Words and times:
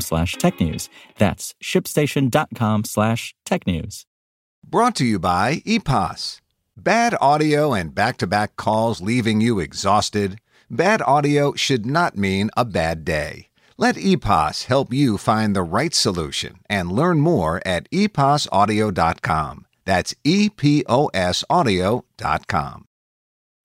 slash 0.00 0.36
technews. 0.36 0.88
That's 1.18 1.54
shipstation.com 1.62 2.84
slash 2.84 3.34
tech 3.44 3.66
news. 3.66 4.06
Brought 4.66 4.96
to 4.96 5.04
you 5.04 5.18
by 5.18 5.56
EPOS. 5.66 6.40
Bad 6.76 7.14
audio 7.20 7.72
and 7.72 7.94
back 7.94 8.16
to 8.18 8.26
back 8.26 8.56
calls 8.56 9.00
leaving 9.00 9.40
you 9.40 9.60
exhausted? 9.60 10.40
Bad 10.70 11.02
audio 11.02 11.54
should 11.54 11.86
not 11.86 12.16
mean 12.16 12.50
a 12.56 12.64
bad 12.64 13.04
day. 13.04 13.48
Let 13.76 13.96
EPOS 13.96 14.64
help 14.64 14.92
you 14.92 15.18
find 15.18 15.54
the 15.54 15.62
right 15.62 15.94
solution 15.94 16.60
and 16.68 16.92
learn 16.92 17.20
more 17.20 17.60
at 17.66 17.90
eposaudio.com. 17.90 19.66
That's 19.84 20.14
E 20.24 20.48
P 20.48 20.84
O 20.88 21.10
S 21.12 21.44
audio.com. 21.50 22.86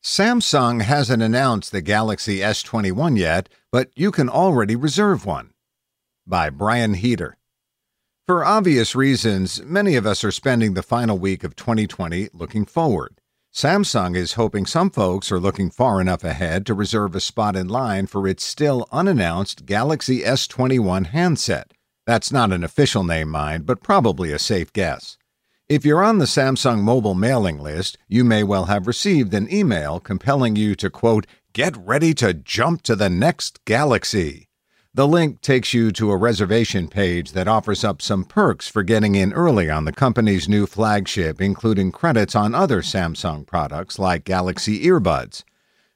Samsung 0.03 0.81
hasn't 0.81 1.23
announced 1.23 1.71
the 1.71 1.81
Galaxy 1.81 2.39
S21 2.39 3.17
yet, 3.17 3.49
but 3.71 3.89
you 3.95 4.11
can 4.11 4.29
already 4.29 4.75
reserve 4.75 5.25
one. 5.25 5.51
By 6.29 6.51
Brian 6.51 6.93
Heater. 6.93 7.37
For 8.27 8.45
obvious 8.45 8.93
reasons, 8.93 9.63
many 9.63 9.95
of 9.95 10.05
us 10.05 10.23
are 10.23 10.31
spending 10.31 10.75
the 10.75 10.83
final 10.83 11.17
week 11.17 11.43
of 11.43 11.55
2020 11.55 12.29
looking 12.33 12.65
forward. 12.65 13.19
Samsung 13.51 14.15
is 14.15 14.33
hoping 14.33 14.67
some 14.67 14.91
folks 14.91 15.31
are 15.31 15.39
looking 15.39 15.71
far 15.71 15.99
enough 15.99 16.23
ahead 16.23 16.67
to 16.67 16.75
reserve 16.75 17.15
a 17.15 17.19
spot 17.19 17.55
in 17.55 17.67
line 17.67 18.05
for 18.05 18.27
its 18.27 18.43
still 18.43 18.87
unannounced 18.91 19.65
Galaxy 19.65 20.19
S21 20.19 21.07
handset. 21.07 21.73
That's 22.05 22.31
not 22.31 22.53
an 22.53 22.63
official 22.63 23.03
name, 23.03 23.29
mind, 23.29 23.65
but 23.65 23.81
probably 23.81 24.31
a 24.31 24.37
safe 24.37 24.71
guess. 24.71 25.17
If 25.67 25.83
you're 25.83 26.03
on 26.03 26.19
the 26.19 26.25
Samsung 26.25 26.81
mobile 26.81 27.15
mailing 27.15 27.57
list, 27.57 27.97
you 28.07 28.23
may 28.23 28.43
well 28.43 28.65
have 28.65 28.85
received 28.85 29.33
an 29.33 29.51
email 29.51 29.99
compelling 29.99 30.55
you 30.55 30.75
to, 30.75 30.91
quote, 30.91 31.25
get 31.53 31.75
ready 31.75 32.13
to 32.13 32.35
jump 32.35 32.83
to 32.83 32.95
the 32.95 33.09
next 33.09 33.65
Galaxy. 33.65 34.48
The 34.95 35.07
link 35.07 35.41
takes 35.41 35.71
you 35.71 35.91
to 35.91 36.09
a 36.09 36.17
reservation 36.17 36.87
page 36.87 37.33
that 37.33 37.47
offers 37.47 37.83
up 37.83 38.01
some 38.01 38.25
perks 38.25 38.67
for 38.67 38.81
getting 38.81 39.13
in 39.13 39.31
early 39.33 39.69
on 39.69 39.85
the 39.85 39.91
company's 39.91 40.49
new 40.49 40.65
flagship, 40.65 41.39
including 41.39 41.91
credits 41.91 42.35
on 42.35 42.55
other 42.55 42.81
Samsung 42.81 43.45
products 43.45 43.99
like 43.99 44.23
Galaxy 44.23 44.83
earbuds. 44.85 45.43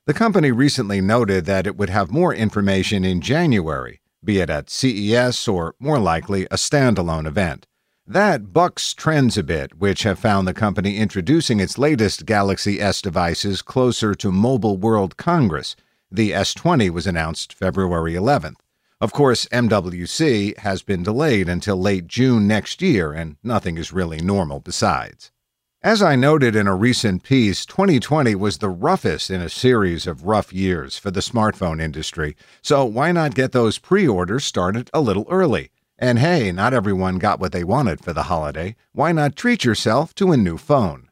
The 0.05 0.13
company 0.13 0.52
recently 0.52 1.02
noted 1.02 1.45
that 1.45 1.66
it 1.66 1.75
would 1.75 1.89
have 1.89 2.11
more 2.11 2.35
information 2.35 3.03
in 3.03 3.19
January, 3.19 4.00
be 4.23 4.38
it 4.38 4.52
at 4.52 4.69
CES 4.69 5.47
or, 5.47 5.73
more 5.80 6.00
likely, 6.00 6.45
a 6.45 6.55
standalone 6.55 7.25
event. 7.25 7.66
That 8.05 8.53
bucks 8.53 8.94
trends 8.94 9.39
a 9.39 9.44
bit, 9.44 9.80
which 9.80 10.03
have 10.03 10.19
found 10.19 10.47
the 10.47 10.53
company 10.53 10.97
introducing 10.97 11.59
its 11.59 11.80
latest 11.80 12.28
Galaxy 12.28 12.80
S 12.80 13.02
devices 13.02 13.63
closer 13.63 14.13
to 14.13 14.31
Mobile 14.31 14.78
World 14.78 15.17
Congress. 15.17 15.75
The 16.12 16.29
S20 16.29 16.91
was 16.91 17.07
announced 17.07 17.53
February 17.53 18.13
11th. 18.13 18.57
Of 19.03 19.12
course, 19.12 19.47
MWC 19.47 20.59
has 20.59 20.81
been 20.81 21.03
delayed 21.03 21.50
until 21.50 21.75
late 21.75 22.08
June 22.08 22.47
next 22.47 22.81
year, 22.81 23.12
and 23.12 23.36
nothing 23.44 23.78
is 23.78 23.91
really 23.91 24.22
normal 24.22 24.62
besides. 24.62 25.30
As 25.81 26.02
I 26.02 26.16
noted 26.16 26.56
in 26.56 26.68
a 26.68 26.75
recent 26.78 27.22
piece, 27.22 27.66
2020 27.66 28.34
was 28.36 28.59
the 28.59 28.69
roughest 28.69 29.30
in 29.30 29.41
a 29.41 29.50
series 29.50 30.08
of 30.08 30.24
rough 30.24 30.53
years 30.53 30.97
for 30.97 31.12
the 31.12 31.19
smartphone 31.19 31.81
industry, 31.81 32.38
so 32.62 32.86
why 32.86 33.12
not 33.12 33.36
get 33.36 33.52
those 33.52 33.78
pre 33.78 34.08
orders 34.08 34.46
started 34.46 34.90
a 34.94 35.02
little 35.02 35.28
early? 35.30 35.72
And 36.00 36.20
hey, 36.20 36.53
not 36.53 36.74
everyone 36.74 37.18
got 37.18 37.41
what 37.41 37.52
they 37.52 37.66
wanted 37.66 38.02
for 38.02 38.14
the 38.14 38.30
holiday. 38.31 38.78
Why 38.94 39.12
not 39.12 39.35
treat 39.35 39.66
yourself 39.66 40.16
to 40.16 40.31
a 40.31 40.38
new 40.38 40.58
phone? 40.58 41.09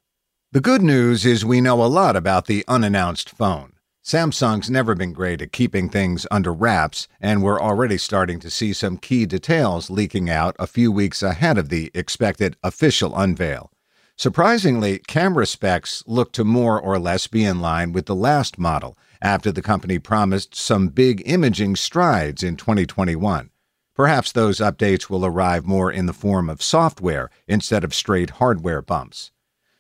The 0.54 0.62
good 0.62 0.82
news 0.82 1.26
is 1.26 1.44
we 1.44 1.60
know 1.60 1.84
a 1.84 1.92
lot 1.92 2.16
about 2.16 2.46
the 2.46 2.64
unannounced 2.70 3.30
phone. 3.30 3.74
Samsung's 4.04 4.70
never 4.70 4.96
been 4.96 5.14
great 5.14 5.44
at 5.44 5.52
keeping 5.52 5.88
things 5.88 6.26
under 6.32 6.52
wraps, 6.52 7.08
and 7.20 7.44
we're 7.44 7.62
already 7.62 8.00
starting 8.00 8.40
to 8.40 8.50
see 8.50 8.74
some 8.74 8.98
key 8.98 9.28
details 9.28 9.92
leaking 9.92 10.28
out 10.28 10.56
a 10.58 10.66
few 10.66 10.92
weeks 10.92 11.22
ahead 11.22 11.60
of 11.60 11.70
the 11.70 11.92
expected 11.94 12.58
official 12.64 13.16
unveil. 13.16 13.72
Surprisingly, 14.18 15.00
camera 15.08 15.46
specs 15.46 16.04
look 16.08 16.32
to 16.32 16.44
more 16.44 16.82
or 16.82 16.98
less 16.98 17.28
be 17.28 17.44
in 17.44 17.60
line 17.60 17.92
with 17.92 18.08
the 18.08 18.16
last 18.16 18.58
model 18.58 18.98
after 19.22 19.52
the 19.52 19.62
company 19.62 20.00
promised 20.00 20.56
some 20.56 20.88
big 20.88 21.22
imaging 21.26 21.76
strides 21.76 22.42
in 22.42 22.56
2021. 22.58 23.52
Perhaps 23.96 24.32
those 24.32 24.58
updates 24.58 25.12
will 25.12 25.26
arrive 25.26 25.66
more 25.66 25.92
in 25.92 26.08
the 26.08 26.14
form 26.14 26.50
of 26.50 26.64
software 26.64 27.30
instead 27.48 27.84
of 27.84 27.94
straight 27.94 28.32
hardware 28.32 28.82
bumps. 28.82 29.32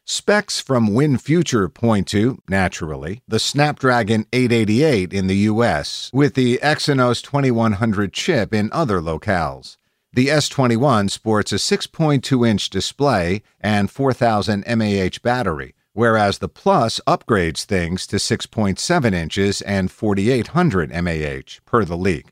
Specs 0.06 0.60
from 0.60 0.90
WinFuture 0.90 1.72
point 1.72 2.08
to, 2.08 2.40
naturally, 2.50 3.22
the 3.28 3.40
Snapdragon 3.40 4.26
888 4.34 5.14
in 5.14 5.28
the 5.28 5.36
US, 5.52 6.10
with 6.12 6.34
the 6.34 6.60
Exynos 6.62 7.22
2100 7.22 8.12
chip 8.12 8.54
in 8.54 8.70
other 8.74 9.00
locales. 9.00 9.78
The 10.12 10.28
S21 10.28 11.10
sports 11.12 11.54
a 11.54 11.56
6.2 11.56 12.48
inch 12.48 12.70
display 12.70 13.44
and 13.62 13.90
4000 13.90 14.66
mAh 14.68 15.10
battery, 15.24 15.76
whereas 15.94 16.40
the 16.40 16.50
Plus 16.50 17.00
upgrades 17.08 17.64
things 17.64 18.06
to 18.08 18.18
6.7 18.18 19.14
inches 19.14 19.62
and 19.62 19.92
4800 19.92 20.90
mAh, 20.90 21.60
per 21.66 21.86
the 21.86 21.96
leak. 21.96 22.32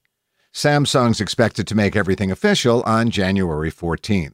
Samsung's 0.53 1.21
expected 1.21 1.67
to 1.67 1.75
make 1.75 1.95
everything 1.95 2.31
official 2.31 2.81
on 2.85 3.11
January 3.11 3.71
14th. 3.71 4.33